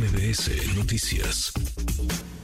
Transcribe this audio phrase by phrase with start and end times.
[0.00, 1.52] MBS Noticias.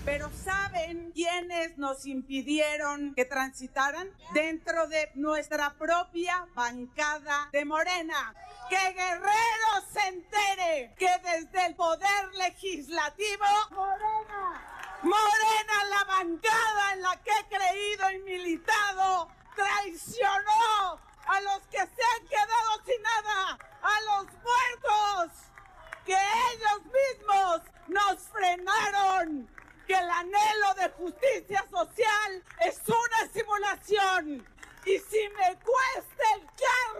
[0.05, 4.11] Pero ¿saben quiénes nos impidieron que transitaran?
[4.35, 8.34] Dentro de nuestra propia bancada de Morena.
[8.69, 17.23] Que Guerrero se entere que desde el poder legislativo, Morena, Morena, la bancada en la
[17.23, 24.00] que he creído y militado, traicionó a los que se han quedado sin nada, a
[24.02, 25.46] los muertos,
[26.04, 26.66] que ellos
[27.89, 29.49] nos frenaron,
[29.86, 34.47] que el anhelo de justicia social es una simulación.
[34.84, 36.47] Y si me cuesta el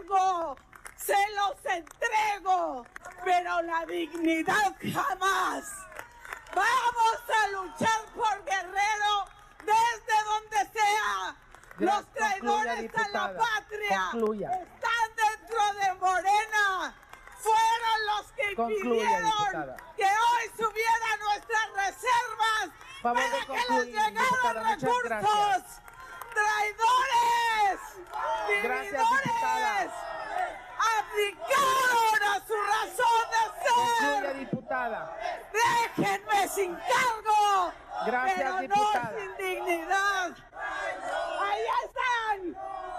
[0.05, 0.57] cargo,
[0.95, 2.85] se los entrego,
[3.23, 5.65] pero la dignidad jamás.
[6.53, 9.25] Vamos a luchar por Guerrero
[9.59, 11.35] desde donde sea.
[11.77, 16.95] Los traidores a la patria están dentro de Morena.
[17.47, 22.69] Fueron los que impidieron que hoy subieran nuestras reservas
[23.01, 25.63] para que les llegaran recursos.
[26.33, 27.79] ¡Traidores!
[28.61, 29.91] ¡Traidores!
[30.97, 34.39] ¡Abdicaron a su razón de ser!
[34.39, 35.17] diputada.
[35.53, 37.73] ¡Déjenme sin cargo!
[38.05, 39.11] Gracias, pero diputada.
[39.11, 40.31] no sin dignidad.
[41.41, 42.39] ¡Ahí están!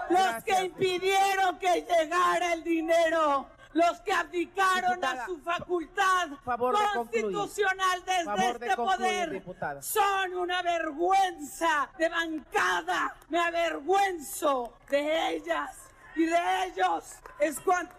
[0.09, 3.47] Los que impidieron que llegara el dinero.
[3.73, 7.23] Los que abdicaron Diputada, a su facultad favor de concluir.
[7.25, 9.81] constitucional desde Favor de este concluir, poder diputada.
[9.83, 13.15] son una vergüenza de bancada.
[13.29, 15.69] Me avergüenzo de ellas
[16.15, 17.03] y de ellos.
[17.39, 17.93] Es cuanto.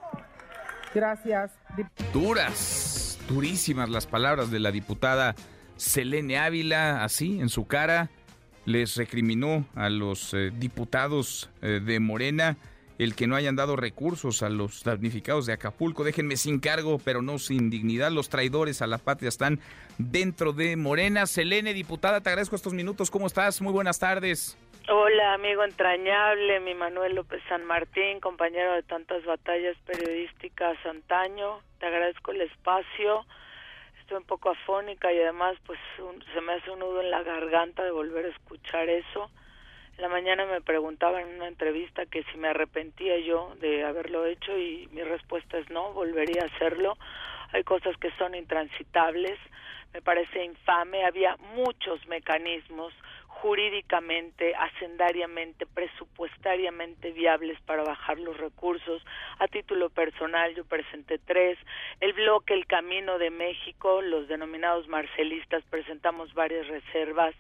[0.93, 1.53] Gracias.
[2.13, 5.37] Duras, durísimas las palabras de la diputada
[5.77, 8.11] Selene Ávila, así en su cara
[8.65, 12.57] les recriminó a los eh, diputados eh, de Morena
[13.03, 16.05] el que no hayan dado recursos a los damnificados de Acapulco.
[16.05, 18.11] Déjenme sin cargo, pero no sin dignidad.
[18.11, 19.59] Los traidores a la patria están
[19.97, 21.25] dentro de Morena.
[21.25, 23.11] Selene, diputada, te agradezco estos minutos.
[23.11, 23.63] ¿Cómo estás?
[23.63, 24.59] Muy buenas tardes.
[24.91, 31.61] Hola, amigo entrañable, mi Manuel López San Martín, compañero de tantas batallas periodísticas antaño.
[31.79, 33.25] Te agradezco el espacio.
[34.01, 37.23] Estoy un poco afónica y además pues un- se me hace un nudo en la
[37.23, 39.31] garganta de volver a escuchar eso.
[40.01, 44.57] La mañana me preguntaban en una entrevista que si me arrepentía yo de haberlo hecho
[44.57, 46.97] y mi respuesta es no, volvería a hacerlo.
[47.53, 49.39] Hay cosas que son intransitables,
[49.93, 52.95] me parece infame, había muchos mecanismos
[53.27, 59.05] jurídicamente, hacendariamente, presupuestariamente viables para bajar los recursos.
[59.39, 61.59] A título personal yo presenté tres.
[62.01, 67.35] El bloque El Camino de México, los denominados marcelistas, presentamos varias reservas.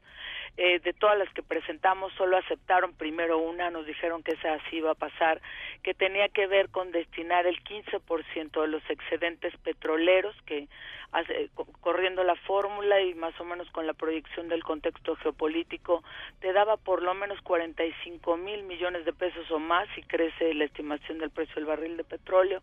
[0.56, 4.76] Eh, de todas las que presentamos, solo aceptaron primero una, nos dijeron que esa así
[4.76, 5.40] iba a pasar,
[5.82, 10.68] que tenía que ver con destinar el 15% de los excedentes petroleros, que
[11.80, 16.04] corriendo la fórmula y más o menos con la proyección del contexto geopolítico,
[16.40, 20.64] te daba por lo menos 45 mil millones de pesos o más si crece la
[20.64, 22.62] estimación del precio del barril de petróleo.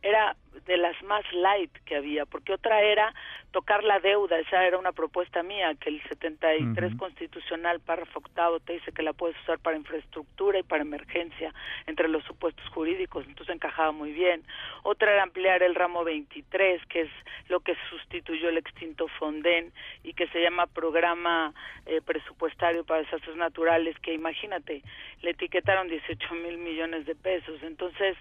[0.00, 3.12] Era de las más light que había, porque otra era
[3.50, 6.96] tocar la deuda, esa era una propuesta mía, que el 73 Ujú.
[7.28, 11.52] Constitucional, párrafo octavo, te dice que la puedes usar para infraestructura y para emergencia
[11.86, 14.42] entre los supuestos jurídicos, entonces encajaba muy bien.
[14.82, 17.10] Otra era ampliar el ramo 23, que es
[17.48, 19.72] lo que sustituyó el extinto Fonden
[20.02, 21.52] y que se llama Programa
[21.86, 24.82] eh, Presupuestario para Desastres Naturales, que imagínate,
[25.22, 27.62] le etiquetaron 18 mil millones de pesos.
[27.62, 28.16] Entonces,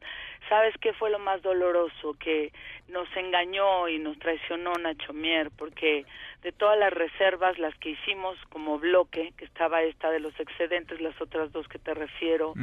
[0.50, 2.16] ¿sabes qué fue lo más doloroso?
[2.20, 2.52] Que
[2.88, 6.06] nos engañó y nos traicionó Nacho Mier, porque
[6.44, 11.02] de todas las reservas, las que hicimos como bloque, que estaba esta de los excedentes,
[11.02, 12.54] las otras dos que te refiero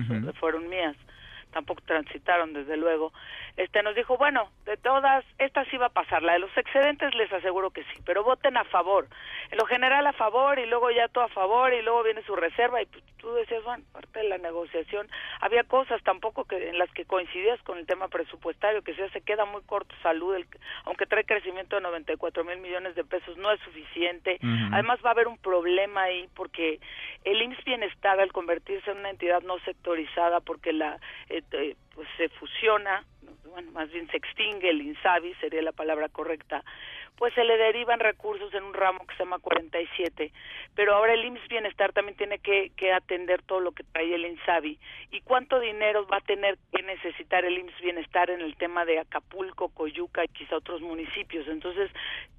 [0.40, 0.96] fueron mías
[1.54, 3.12] tampoco transitaron desde luego.
[3.56, 7.14] Este nos dijo bueno de todas esta sí va a pasar la de los excedentes
[7.14, 9.06] les aseguro que sí pero voten a favor.
[9.50, 12.34] En lo general a favor y luego ya todo a favor y luego viene su
[12.36, 15.08] reserva y pues, tú decías bueno parte de la negociación
[15.40, 19.20] había cosas tampoco que en las que coincidías con el tema presupuestario que ya se
[19.22, 20.46] queda muy corto salud el-
[20.84, 24.38] aunque trae crecimiento de 94 mil millones de pesos no es suficiente.
[24.72, 26.80] Además va a haber un problema ahí porque
[27.24, 30.98] el IMSS Bienestar al convertirse en una entidad no sectorizada porque la
[31.28, 33.04] eh, eh, pues se fusiona
[33.54, 36.64] bueno, más bien se extingue el INSABI, sería la palabra correcta,
[37.16, 40.32] pues se le derivan recursos en un ramo que se llama 47,
[40.74, 44.26] pero ahora el IMSS Bienestar también tiene que, que atender todo lo que trae el
[44.26, 44.78] INSABI.
[45.12, 48.98] ¿Y cuánto dinero va a tener que necesitar el IMSS Bienestar en el tema de
[48.98, 51.46] Acapulco, Coyuca y quizá otros municipios?
[51.46, 51.90] Entonces,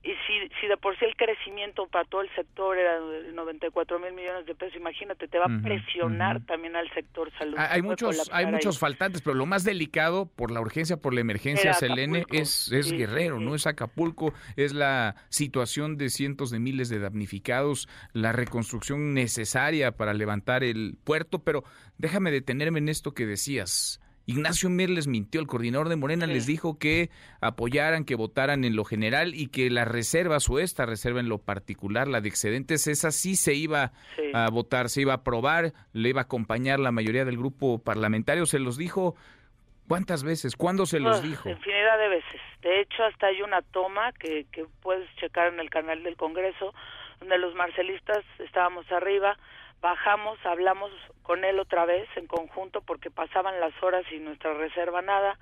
[0.04, 3.98] y si, si de por sí el crecimiento para todo el sector era de 94
[4.00, 7.56] mil millones de pesos, imagínate, te va a presionar también al sector salud.
[7.58, 8.52] Hay muchos, hay ahí.
[8.52, 12.90] muchos faltantes, pero lo más delicado por la urgencia, por la emergencia, Selene, es, es
[12.90, 14.34] Sí, Guerrero, sí, no es Acapulco.
[14.58, 20.64] Eh, es la situación de cientos de miles de damnificados, la reconstrucción necesaria para levantar
[20.64, 21.64] el puerto, pero
[21.98, 24.00] déjame detenerme en esto que decías.
[24.28, 28.76] Ignacio Mier les mintió, el coordinador de Morena les dijo que apoyaran, que votaran en
[28.76, 32.88] lo general y que la reserva o esta reserva en lo particular, la de excedentes,
[32.88, 33.94] esa sí se iba
[34.34, 38.48] a votar, se iba a aprobar, le iba a acompañar la mayoría del grupo parlamentario,
[38.48, 39.16] se los dijo
[39.88, 40.56] ¿Cuántas veces?
[40.56, 41.50] ¿Cuándo se los dijo?
[41.50, 42.42] Infinidad de veces.
[42.62, 46.74] De hecho, hasta hay una toma que, que puedes checar en el canal del Congreso,
[47.20, 49.38] donde los marcelistas estábamos arriba,
[49.82, 50.92] bajamos, hablamos
[51.22, 55.38] con él otra vez en conjunto porque pasaban las horas y nuestra reserva nada,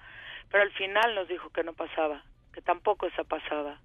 [0.51, 2.23] pero al final nos dijo que no pasaba,
[2.53, 3.79] que tampoco esa pasaba.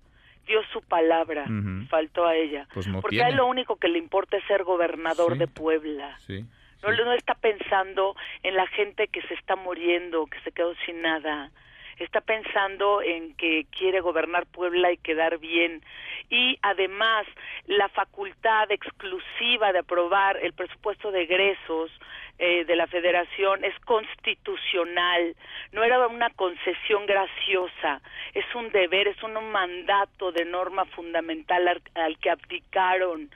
[0.46, 1.46] Dio su palabra,
[1.90, 2.66] faltó a ella.
[2.72, 6.18] Pues porque a él lo único que le importa es ser gobernador de Puebla.
[6.20, 6.46] Sí.
[6.82, 11.02] No, no está pensando en la gente que se está muriendo, que se quedó sin
[11.02, 11.50] nada.
[11.98, 15.82] Está pensando en que quiere gobernar Puebla y quedar bien.
[16.30, 17.26] Y además,
[17.66, 21.90] la facultad exclusiva de aprobar el presupuesto de egresos
[22.38, 25.34] eh, de la federación es constitucional,
[25.72, 28.00] no era una concesión graciosa,
[28.32, 33.28] es un deber, es un mandato de norma fundamental al, al que abdicaron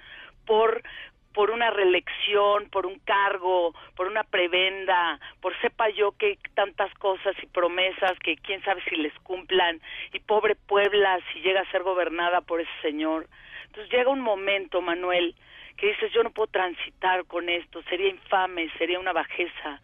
[0.46, 0.82] por
[1.32, 7.34] por una reelección, por un cargo, por una prebenda, por sepa yo que tantas cosas
[7.43, 9.81] y promesas que quién sabe si les cumplan,
[10.12, 13.26] y pobre Puebla si llega a ser gobernada por ese señor.
[13.67, 15.34] Entonces llega un momento, Manuel,
[15.76, 19.81] que dices, yo no puedo transitar con esto, sería infame, sería una bajeza.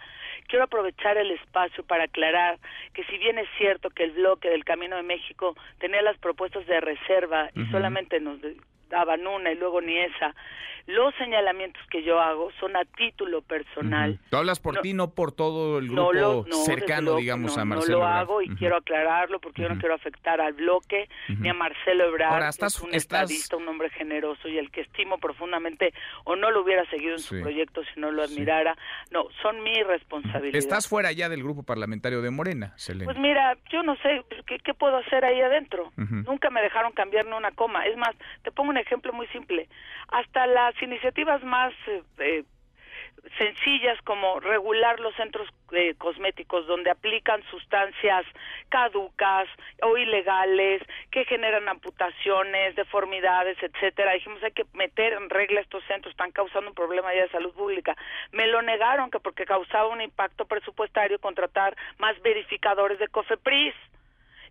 [0.47, 2.59] Quiero aprovechar el espacio para aclarar
[2.94, 6.67] que si bien es cierto que el bloque del Camino de México tenía las propuestas
[6.67, 8.39] de reserva y solamente nos
[8.89, 10.35] daban una y luego ni esa,
[10.88, 14.19] los señalamientos que yo hago son a título personal.
[14.31, 18.11] Tú hablas por ti, no por todo el grupo cercano, digamos, a Marcelo No lo
[18.11, 22.55] hago y quiero aclararlo porque yo no quiero afectar al bloque ni a Marcelo Ebrard,
[22.56, 25.93] que es un estadista, un hombre generoso y el que estimo profundamente,
[26.25, 28.75] o no lo hubiera seguido en su proyecto si no lo admirara.
[29.11, 30.56] No, son mi responsabilidad.
[30.56, 33.05] Estás fuera ya del grupo parlamentario de Morena, Selena.
[33.05, 35.93] Pues mira, yo no sé qué, puedo hacer ahí adentro.
[35.96, 37.84] Nunca me dejaron cambiar ni una coma.
[37.84, 39.69] Es más, te pongo un ejemplo muy simple.
[40.08, 42.45] Hasta las iniciativas más eh, eh,
[43.37, 48.25] sencillas como regular los centros eh, cosméticos donde aplican sustancias
[48.69, 49.49] caducas
[49.83, 54.13] o ilegales que generan amputaciones, deformidades, etcétera.
[54.13, 57.53] Dijimos hay que meter en regla estos centros, están causando un problema ya de salud
[57.53, 57.97] pública.
[58.33, 63.75] Me lo negaron que porque causaba un impacto presupuestario contratar más verificadores de COFEPRIS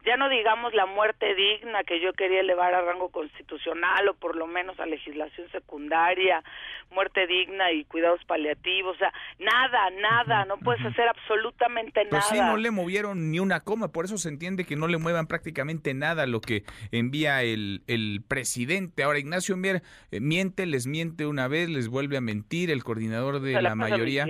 [0.06, 4.36] ya no digamos la muerte digna que yo quería elevar a rango constitucional o por
[4.36, 6.44] lo menos a legislación secundaria,
[6.92, 12.10] muerte digna y cuidados paliativos, o sea, nada, nada, no puedes hacer absolutamente nada.
[12.10, 14.98] Pues sí, no le movieron ni una coma, por eso se entiende que no le
[14.98, 19.04] muevan prácticamente nada lo que envía el, el presidente.
[19.04, 23.42] Ahora, Ignacio Mier eh, miente, les miente una vez, les vuelve a mentir, el coordinador
[23.42, 24.28] de la, mayoría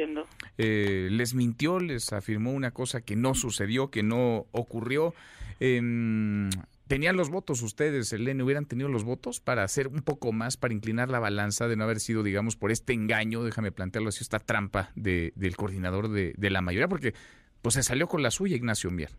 [0.57, 5.13] eh, les mintió, les afirmó una cosa que no sucedió, que no ocurrió.
[5.59, 5.81] Eh,
[6.87, 8.45] ¿Tenían los votos ustedes, Elena?
[8.45, 11.83] ¿Hubieran tenido los votos para hacer un poco más, para inclinar la balanza de no
[11.83, 16.49] haber sido, digamos, por este engaño, déjame plantearlo así, esta trampa de, del coordinador de,
[16.49, 16.87] la mayoría?
[16.87, 17.13] Porque
[17.61, 19.09] pues se salió con la suya Ignacio Mier.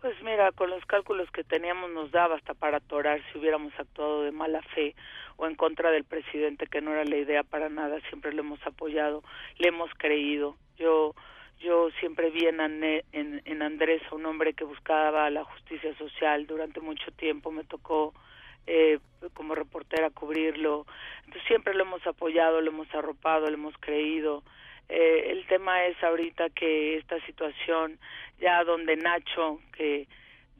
[0.00, 4.22] Pues mira, con los cálculos que teníamos nos daba hasta para atorar si hubiéramos actuado
[4.22, 4.94] de mala fe
[5.34, 8.64] o en contra del presidente, que no era la idea para nada, siempre lo hemos
[8.64, 9.24] apoyado,
[9.58, 10.56] le hemos creído.
[10.78, 11.12] Yo
[11.60, 12.60] yo siempre vi en,
[13.12, 18.14] en, Andrés a un hombre que buscaba la justicia social durante mucho tiempo, me tocó
[18.66, 18.98] eh,
[19.34, 20.86] como reportera cubrirlo,
[21.20, 24.42] entonces siempre lo hemos apoyado, lo hemos arropado, lo hemos creído.
[24.88, 27.98] Eh, el tema es ahorita que esta situación,
[28.38, 30.06] ya donde Nacho, que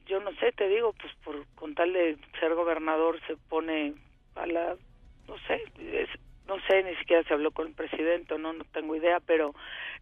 [0.06, 3.94] yo no sé, te digo, pues por con tal de ser gobernador se pone
[4.34, 4.76] a la,
[5.28, 6.08] no sé, es,
[6.46, 9.54] no sé, ni siquiera se habló con el presidente, no, no tengo idea, pero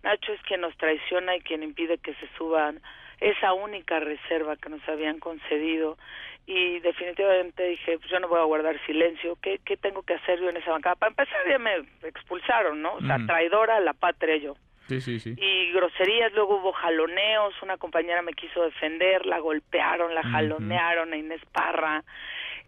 [0.02, 2.80] Nacho es quien nos traiciona y quien impide que se suban
[3.20, 5.96] esa única reserva que nos habían concedido
[6.46, 10.40] y definitivamente dije, pues yo no voy a guardar silencio, ¿qué, qué tengo que hacer
[10.40, 10.94] yo en esa bancada?
[10.96, 12.94] Para empezar ya me expulsaron, ¿no?
[12.94, 14.56] O sea, traidora a la patria yo.
[14.88, 15.34] Sí, sí, sí.
[15.38, 21.16] Y groserías, luego hubo jaloneos, una compañera me quiso defender, la golpearon, la jalonearon a
[21.16, 22.04] Inés Parra.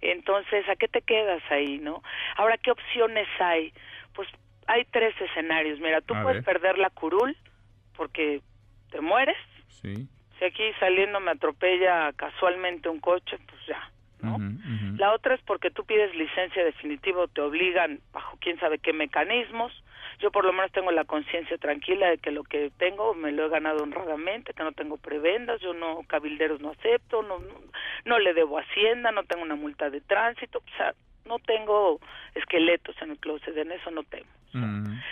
[0.00, 2.03] Entonces, ¿a qué te quedas ahí, no?
[2.37, 3.73] Ahora, ¿qué opciones hay?
[4.15, 4.29] Pues
[4.67, 5.81] hay tres escenarios.
[5.81, 7.37] Mira, tú puedes perder la curul
[7.97, 8.41] porque
[8.91, 9.37] te mueres.
[9.69, 10.09] Sí.
[10.38, 14.38] Si aquí saliendo me atropella casualmente un coche, pues ya, ¿no?
[14.99, 19.73] La otra es porque tú pides licencia definitiva te obligan bajo quién sabe qué mecanismos.
[20.19, 23.47] Yo por lo menos tengo la conciencia tranquila de que lo que tengo me lo
[23.47, 27.55] he ganado honradamente, que no tengo prebendas, yo no cabilderos no acepto, no, no,
[28.05, 30.95] no le debo hacienda, no tengo una multa de tránsito, o sea,
[31.27, 32.01] no tengo
[32.35, 34.27] esqueletos en el closet, en eso no tengo.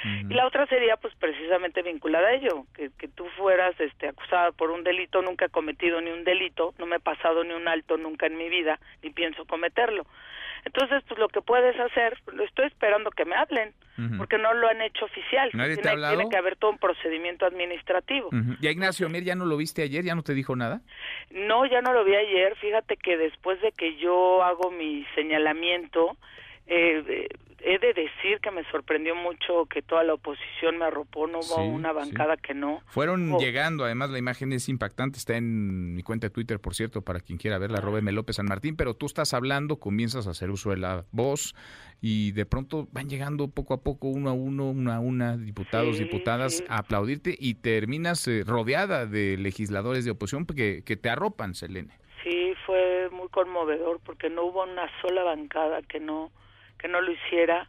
[0.03, 4.53] Y la otra sería pues precisamente vinculada a ello, que, que tú fueras este acusada
[4.53, 7.69] por un delito, nunca he cometido ni un delito, no me he pasado ni un
[7.69, 10.07] alto nunca en mi vida, ni pienso cometerlo.
[10.65, 13.73] Entonces, pues lo que puedes hacer, lo estoy esperando que me hablen,
[14.19, 15.51] porque no lo han hecho oficial.
[15.53, 16.17] ¿Nadie te tiene, ha hablado?
[16.17, 18.29] tiene que haber todo un procedimiento administrativo.
[18.29, 18.57] Ujú.
[18.61, 20.05] ¿Ya Ignacio Mier ya no lo viste ayer?
[20.05, 20.81] ¿Ya no te dijo nada?
[21.31, 22.57] No, ya no lo vi ayer.
[22.57, 26.17] Fíjate que después de que yo hago mi señalamiento,
[26.67, 27.29] eh, eh,
[27.65, 31.57] he de decir que me sorprendió mucho que toda la oposición me arropó, no hubo
[31.57, 31.95] Sí, una sí.
[31.97, 32.81] bancada que no.
[32.87, 33.39] Fueron Oh.
[33.39, 37.21] llegando, además la imagen es impactante, está en mi cuenta de Twitter, por cierto, para
[37.21, 38.13] quien quiera verla, arroba M.
[38.13, 41.55] López San Martín, pero tú estás hablando, comienzas a hacer uso de la voz
[42.01, 45.97] y de pronto van llegando poco a poco, uno a uno, una a una, diputados,
[45.97, 51.09] Sí, diputadas, a aplaudirte y terminas eh, rodeada de legisladores de oposición que, que te
[51.09, 51.95] arropan, Selene.
[52.23, 56.31] Sí, fue muy conmovedor porque no hubo una sola bancada que no
[56.85, 57.67] que no lo hiciera.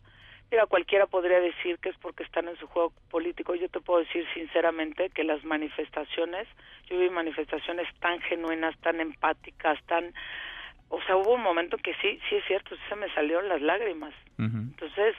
[0.51, 3.55] Mira, cualquiera podría decir que es porque están en su juego político.
[3.55, 6.49] Yo te puedo decir sinceramente que las manifestaciones,
[6.89, 10.13] yo vi manifestaciones tan genuinas, tan empáticas, tan...
[10.89, 13.61] O sea, hubo un momento que sí, sí es cierto, sí se me salieron las
[13.61, 14.13] lágrimas.
[14.37, 15.15] Entonces,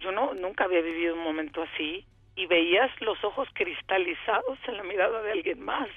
[0.00, 4.84] yo no nunca había vivido un momento así y veías los ojos cristalizados en la
[4.84, 5.90] mirada de alguien más.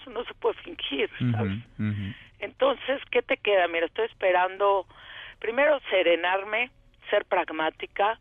[0.00, 1.58] Eso no se puede fingir, ¿sabes?
[2.38, 3.66] Entonces, ¿qué te queda?
[3.66, 4.86] Mira, estoy esperando
[5.40, 6.70] primero serenarme,
[7.10, 8.18] ser pragmática,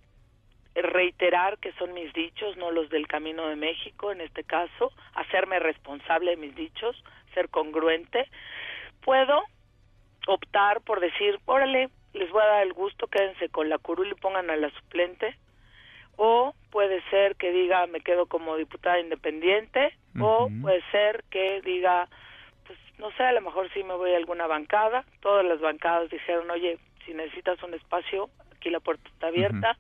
[0.76, 5.60] reiterar que son mis dichos, no los del Camino de México en este caso, hacerme
[5.60, 7.02] responsable de mis dichos,
[7.34, 8.28] ser congruente.
[9.02, 9.44] Puedo
[10.28, 14.16] optar por decir, órale, les voy a dar el gusto, quédense con la curul y
[14.16, 15.38] pongan a la suplente.
[16.18, 19.94] O puede ser que diga, me quedo como diputada independiente.
[20.20, 22.10] O puede ser que diga,
[22.68, 25.06] pues no sé, a lo mejor sí me voy a alguna bancada.
[25.22, 26.78] Todas las bancadas dijeron, oye,
[27.10, 29.78] si necesitas un espacio, aquí la puerta está abierta.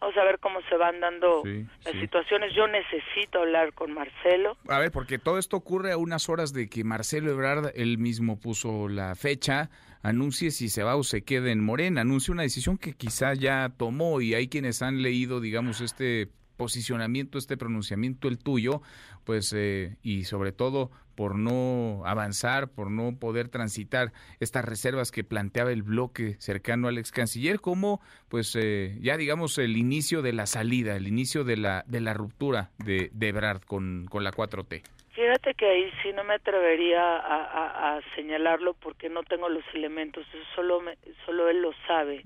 [0.00, 2.00] Vamos a ver cómo se van dando Sí, las sí.
[2.00, 2.52] situaciones.
[2.54, 4.56] Yo necesito hablar con Marcelo.
[4.68, 8.38] A ver, porque todo esto ocurre a unas horas de que Marcelo Ebrard, él mismo
[8.40, 9.70] puso la fecha,
[10.02, 13.68] anuncie si se va o se queda en Morena, anuncie una decisión que quizá ya
[13.76, 18.82] tomó y hay quienes han leído, digamos, este posicionamiento, este pronunciamiento, el tuyo,
[19.24, 25.24] pues, eh, y sobre todo por no avanzar, por no poder transitar estas reservas que
[25.24, 30.32] planteaba el bloque cercano al ex canciller, como, pues, eh, ya digamos, el inicio de
[30.32, 34.32] la salida, el inicio de la, de la ruptura de, de Ebrard con, con la
[34.32, 34.82] 4T.
[35.14, 39.62] Fíjate que ahí sí no me atrevería a, a- a señalarlo porque no tengo los
[39.74, 42.22] elementos, eso solo, me- solo él lo sabe.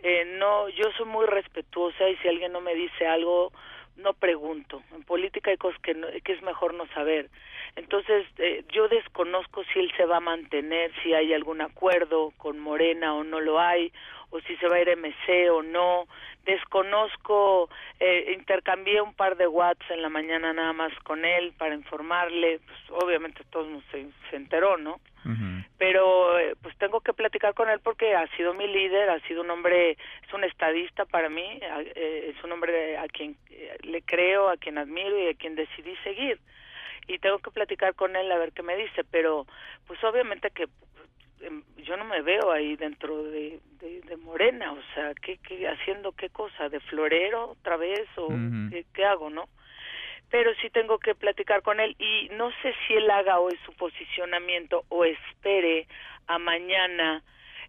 [0.00, 3.50] Eh, no, yo soy muy respetuosa y si alguien no me dice algo,
[3.98, 4.82] no pregunto.
[4.94, 7.28] En política hay cosas que, no- que es mejor no saber.
[7.76, 12.58] Entonces, eh, yo desconozco si él se va a mantener, si hay algún acuerdo con
[12.58, 13.92] Morena o no lo hay,
[14.30, 16.06] o si se va a ir MC o no.
[16.44, 17.68] Desconozco,
[18.00, 22.60] eh, intercambié un par de watts en la mañana nada más con él para informarle.
[22.60, 25.00] Pues, obviamente todo el mundo se, se enteró, ¿no?
[25.76, 29.42] Pero eh, pues tengo que platicar con él porque ha sido mi líder, ha sido
[29.42, 34.02] un hombre, es un estadista para mí, eh, es un hombre a quien eh, le
[34.02, 36.40] creo, a quien admiro y a quien decidí seguir.
[37.06, 39.46] Y tengo que platicar con él a ver qué me dice, pero
[39.86, 40.66] pues obviamente que
[41.76, 46.12] yo no me veo ahí dentro de, de, de Morena, o sea, ¿qué, qué, haciendo
[46.12, 46.68] qué cosa?
[46.68, 48.28] ¿De florero otra vez o
[48.70, 49.48] qué, qué hago, no?
[50.30, 53.72] pero sí tengo que platicar con él y no sé si él haga hoy su
[53.72, 55.88] posicionamiento o espere
[56.26, 57.22] a mañana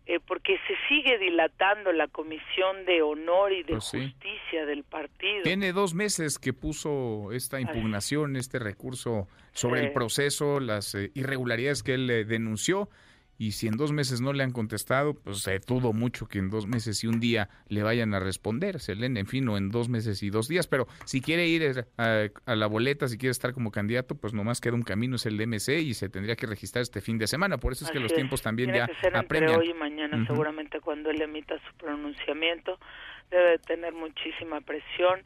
[0.06, 4.02] eh, porque se sigue dilatando la comisión de honor y de Pues sí.
[4.02, 5.44] justicia del partido.
[5.44, 11.84] Tiene dos meses que puso esta impugnación, este recurso sobre el proceso, las eh, irregularidades
[11.84, 12.90] que él eh, denunció.
[13.40, 16.50] Y si en dos meses no le han contestado, pues eh, dudo mucho que en
[16.50, 19.88] dos meses y un día le vayan a responder, Selene, en fin, o en dos
[19.88, 20.68] meses y dos días.
[20.68, 24.34] Pero si quiere ir eh, a, a la boleta, si quiere estar como candidato, pues
[24.34, 27.18] nomás queda un camino, es el de MC y se tendría que registrar este fin
[27.18, 27.58] de semana.
[27.58, 28.16] Por eso es que los es.
[28.18, 31.78] tiempos también Tiene ya que ser entre hoy y mañana, seguramente cuando él emita su
[31.78, 32.78] pronunciamiento,
[33.32, 35.22] debe de tener muchísima presión.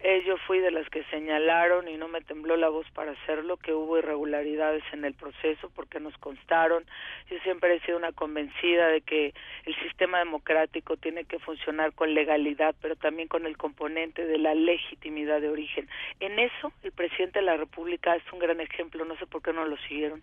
[0.00, 3.56] Eh, yo fui de las que señalaron y no me tembló la voz para hacerlo,
[3.56, 6.84] que hubo irregularidades en el proceso porque nos constaron.
[7.28, 12.14] Yo siempre he sido una convencida de que el sistema democrático tiene que funcionar con
[12.14, 15.88] legalidad, pero también con el componente de la legitimidad de origen.
[16.20, 19.52] En eso, el presidente de la República es un gran ejemplo, no sé por qué
[19.52, 20.22] no lo siguieron.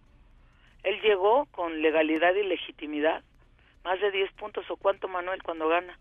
[0.83, 3.23] Él llegó con legalidad y legitimidad,
[3.83, 5.99] más de 10 puntos o cuánto Manuel cuando gana.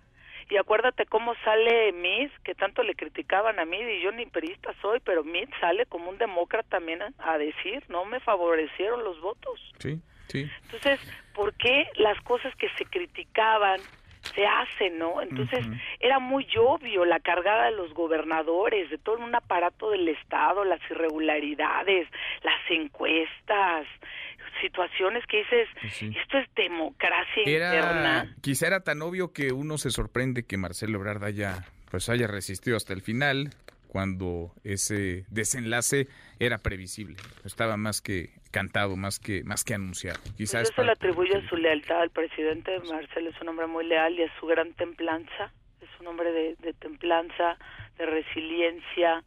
[0.51, 4.75] Y acuérdate cómo sale Mid, que tanto le criticaban a Mid, y yo ni periodista
[4.81, 9.21] soy, pero Mid sale como un demócrata también a, a decir, no me favorecieron los
[9.21, 9.61] votos.
[9.79, 10.51] Sí, sí.
[10.65, 11.01] Entonces,
[11.35, 13.81] ¿por qué las cosas que se criticaban
[14.35, 15.21] se hacen, no?
[15.21, 15.67] Entonces,
[16.01, 20.81] era muy obvio la cargada de los gobernadores, de todo un aparato del Estado, las
[20.91, 22.09] irregularidades,
[22.43, 23.87] las encuestas,
[24.61, 26.13] situaciones que dices, Pues sí.
[26.21, 28.35] esto es democracia Era, interna.
[28.41, 32.77] quizá era tan obvio que uno se sorprende que Marcelo Ebrard haya, pues haya resistido
[32.77, 33.51] hasta el final,
[33.89, 36.09] cuando ese desenlace
[36.41, 37.17] era previsible.
[37.45, 40.19] Estaba más que cantado, más que, más que anunciado.
[40.23, 42.81] Pues Quizás parte le lo que- su lealtad al presidente.
[42.91, 45.53] Marcelo es un hombre muy leal y a su gran templanza.
[45.81, 47.57] Es un hombre de, de templanza,
[47.97, 49.23] de resiliencia,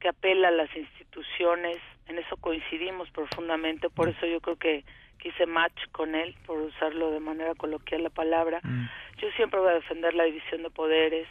[0.00, 1.76] que apela a las instituciones.
[2.08, 3.90] En eso coincidimos profundamente.
[3.90, 4.84] Por eso yo creo que,
[5.24, 8.60] hice match con él, por usarlo de manera coloquial la palabra.
[8.62, 8.86] Mm.
[9.18, 11.26] Yo siempre voy a defender la división de poderes,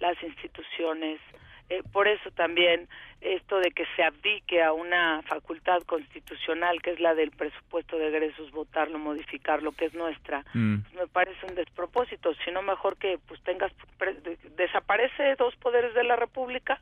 [0.00, 1.20] las instituciones.
[1.68, 2.88] Eh, por eso también
[3.20, 8.08] esto de que se abdique a una facultad constitucional, que es la del presupuesto de
[8.08, 10.78] egresos, votarlo, modificarlo, que es nuestra, Mm.
[10.82, 12.32] pues me parece un despropósito.
[12.44, 14.16] Sino mejor que pues tengas, pre-
[14.56, 16.80] desaparece dos poderes de la República,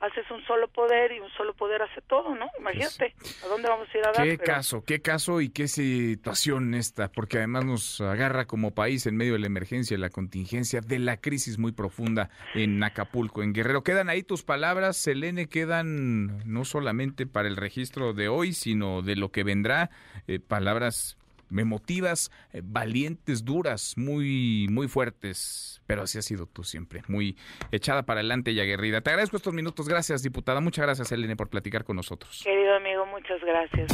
[0.00, 2.46] haces un solo poder y un solo poder hace todo, ¿no?
[2.58, 4.26] Imagínate, ¿a dónde vamos a ir a dar?
[4.26, 9.06] Qué Pero- caso, qué caso y qué situación esta, porque además nos agarra como país
[9.06, 13.52] en medio de la emergencia, la contingencia, de la crisis muy profunda en Acapulco, en
[13.52, 13.82] Guerrero.
[13.82, 19.16] Quedan ahí tus palabras, Selene, quedan no solamente para el registro de hoy, sino de
[19.16, 19.90] lo que vendrá,
[20.28, 21.16] eh, palabras
[21.54, 27.36] emotivas, eh, valientes, duras, muy, muy fuertes, pero así has sido tú siempre, muy
[27.72, 29.00] echada para adelante y aguerrida.
[29.00, 32.42] Te agradezco estos minutos, gracias diputada, muchas gracias Selene por platicar con nosotros.
[32.44, 33.92] Querido amigo, muchas gracias.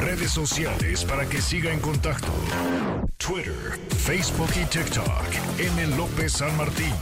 [0.00, 2.32] Redes sociales para que siga en contacto:
[3.16, 5.24] Twitter, Facebook y TikTok.
[5.58, 5.96] M.
[5.96, 6.92] López San Martín.